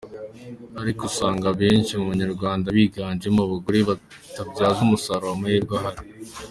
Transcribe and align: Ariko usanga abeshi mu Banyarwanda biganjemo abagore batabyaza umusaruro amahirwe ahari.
Ariko 0.81 1.01
usanga 1.09 1.45
abeshi 1.53 1.93
mu 1.99 2.05
Banyarwanda 2.11 2.67
biganjemo 2.77 3.39
abagore 3.43 3.79
batabyaza 3.89 4.79
umusaruro 4.85 5.29
amahirwe 5.35 5.73
ahari. 5.79 6.01